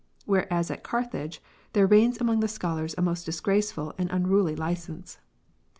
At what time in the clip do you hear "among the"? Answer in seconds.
2.19-2.47